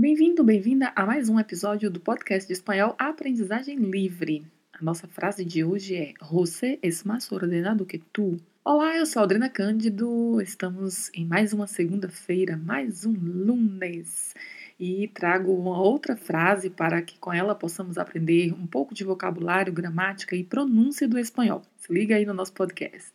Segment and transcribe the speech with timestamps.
[0.00, 4.46] Bem-vindo, bem-vinda a mais um episódio do podcast de espanhol Aprendizagem Livre.
[4.72, 8.36] A nossa frase de hoje é Você es más ordenado que tu.
[8.64, 10.40] Olá, eu sou Aldrina Cândido.
[10.40, 14.34] Estamos em mais uma segunda-feira, mais um lunes.
[14.78, 19.72] E trago uma outra frase para que com ela possamos aprender um pouco de vocabulário,
[19.72, 21.62] gramática e pronúncia do espanhol.
[21.76, 23.10] Se liga aí no nosso podcast.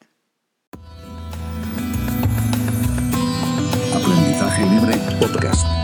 [3.95, 5.82] Aprendizagem Livre Podcast.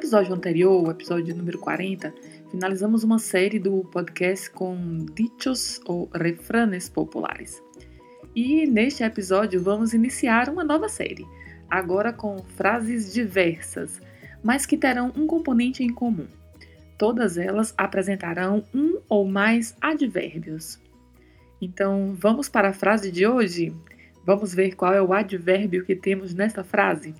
[0.00, 2.14] Episódio anterior, o episódio número 40,
[2.50, 7.62] finalizamos uma série do podcast com dichos ou refranes populares.
[8.34, 11.26] E neste episódio vamos iniciar uma nova série,
[11.68, 14.00] agora com frases diversas,
[14.42, 16.26] mas que terão um componente em comum.
[16.96, 20.80] Todas elas apresentarão um ou mais advérbios.
[21.60, 23.70] Então, vamos para a frase de hoje?
[24.24, 27.14] Vamos ver qual é o advérbio que temos nesta frase?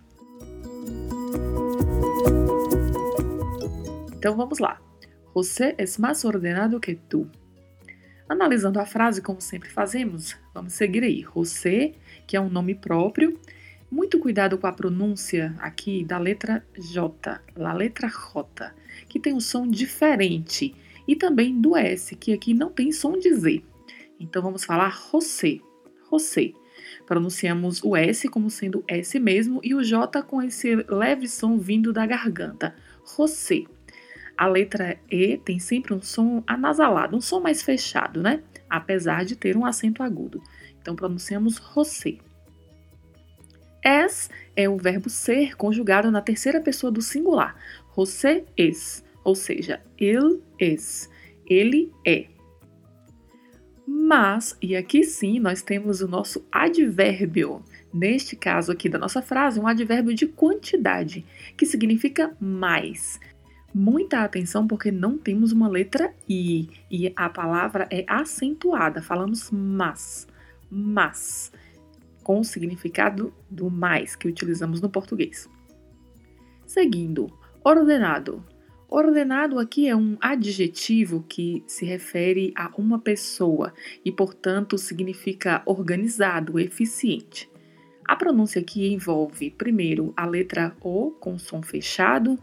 [4.21, 4.79] Então vamos lá.
[5.33, 7.27] Você é mais ordenado que tu.
[8.29, 11.25] Analisando a frase como sempre fazemos, vamos seguir aí.
[11.35, 11.95] Você,
[12.27, 13.41] que é um nome próprio,
[13.91, 18.75] muito cuidado com a pronúncia aqui da letra J, a letra J,
[19.09, 20.77] que tem um som diferente,
[21.09, 23.65] e também do S, que aqui não tem som de Z.
[24.21, 25.63] Então vamos falar você,
[26.11, 26.53] você.
[27.07, 31.91] Pronunciamos o S como sendo S mesmo e o J com esse leve som vindo
[31.91, 32.77] da garganta.
[33.17, 33.65] Você
[34.41, 38.42] a letra E tem sempre um som anasalado, um som mais fechado, né?
[38.70, 40.42] Apesar de ter um acento agudo.
[40.80, 42.16] Então pronunciamos você.
[43.84, 47.55] Es é o verbo ser conjugado na terceira pessoa do singular.
[47.94, 51.11] Você es, ou seja, ele es,
[51.44, 52.24] ele é.
[53.86, 57.62] Mas, e aqui sim, nós temos o nosso advérbio.
[57.92, 61.27] Neste caso aqui da nossa frase, um advérbio de quantidade,
[61.58, 63.20] que significa mais
[63.75, 69.03] muita atenção porque não temos uma letra I e a palavra é acentuada.
[69.03, 70.27] Falamos mas,
[70.70, 71.53] mas,
[72.23, 75.48] com o significado do mais que utilizamos no português.
[76.67, 77.33] Seguindo,
[77.64, 78.45] ordenado.
[78.89, 83.73] Ordenado aqui é um adjetivo que se refere a uma pessoa
[84.05, 87.48] e, portanto, significa organizado, eficiente.
[88.05, 92.36] A pronúncia aqui envolve, primeiro, a letra O com som fechado,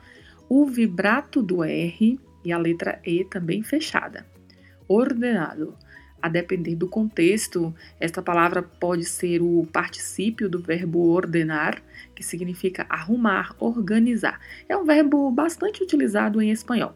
[0.49, 4.25] o vibrato do R e a letra E também fechada.
[4.87, 5.75] Ordenado.
[6.19, 11.81] A depender do contexto, esta palavra pode ser o particípio do verbo ordenar,
[12.15, 14.39] que significa arrumar, organizar.
[14.67, 16.95] É um verbo bastante utilizado em espanhol.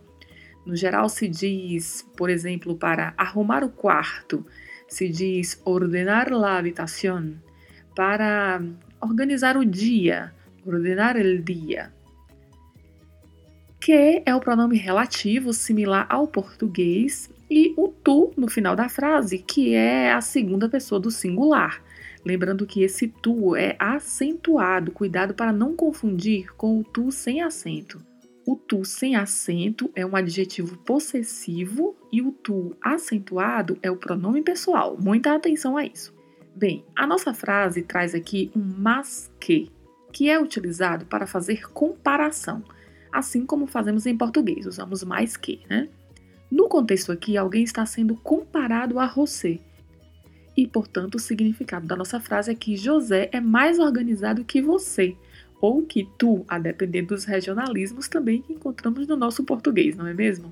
[0.65, 4.45] No geral, se diz, por exemplo, para arrumar o quarto,
[4.87, 7.41] se diz ordenar la habitación.
[7.95, 8.61] Para
[8.99, 10.33] organizar o dia,
[10.65, 11.91] ordenar el dia
[13.81, 19.39] que é o pronome relativo similar ao português, e o tu no final da frase,
[19.39, 21.83] que é a segunda pessoa do singular.
[22.23, 27.99] Lembrando que esse tu é acentuado, cuidado para não confundir com o tu sem acento.
[28.45, 34.43] O tu sem acento é um adjetivo possessivo e o tu acentuado é o pronome
[34.43, 34.95] pessoal.
[34.99, 36.13] Muita atenção a isso.
[36.55, 39.71] Bem, a nossa frase traz aqui um mas que,
[40.13, 42.63] que é utilizado para fazer comparação
[43.11, 45.89] assim como fazemos em português, usamos mais que, né?
[46.49, 49.59] No contexto aqui, alguém está sendo comparado a você.
[50.55, 55.15] E, portanto, o significado da nossa frase é que José é mais organizado que você,
[55.61, 60.13] ou que tu, a depender dos regionalismos também que encontramos no nosso português, não é
[60.13, 60.51] mesmo?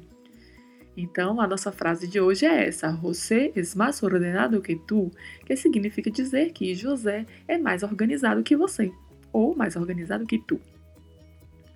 [0.95, 5.11] Então, a nossa frase de hoje é essa: Você é mais ordenado que tu,
[5.45, 8.91] que significa dizer que José é mais organizado que você,
[9.31, 10.59] ou mais organizado que tu.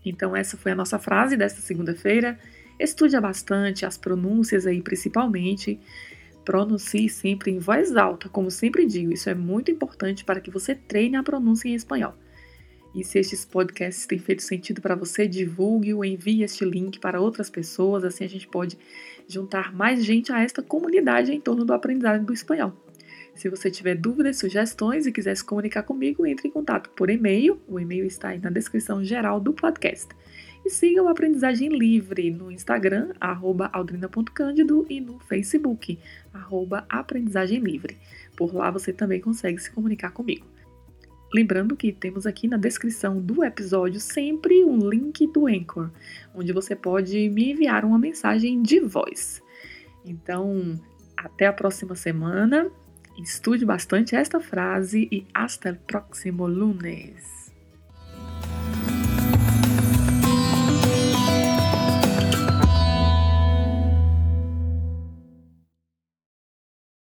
[0.06, 2.40] Então, essa foi a nossa frase desta segunda-feira.
[2.80, 5.80] Estude bastante as pronúncias aí, principalmente.
[6.44, 10.76] Pronuncie sempre em voz alta, como sempre digo, isso é muito importante para que você
[10.76, 12.14] treine a pronúncia em espanhol.
[12.94, 17.50] E se estes podcasts têm feito sentido para você, divulgue-o, envie este link para outras
[17.50, 18.78] pessoas, assim a gente pode
[19.28, 22.74] juntar mais gente a esta comunidade em torno do aprendizado do espanhol.
[23.36, 27.60] Se você tiver dúvidas, sugestões e quiser se comunicar comigo, entre em contato por e-mail.
[27.68, 30.08] O e-mail está aí na descrição geral do podcast.
[30.66, 36.00] E siga o Aprendizagem Livre no Instagram, aldrina.cândido e no Facebook,
[36.32, 37.98] arroba Aprendizagem Livre.
[38.38, 40.46] Por lá você também consegue se comunicar comigo.
[41.34, 45.90] Lembrando que temos aqui na descrição do episódio sempre um link do Anchor,
[46.34, 49.42] onde você pode me enviar uma mensagem de voz.
[50.06, 50.80] Então,
[51.18, 52.72] até a próxima semana
[53.18, 57.43] Estude bastante esta frase e hasta el próximo lunes.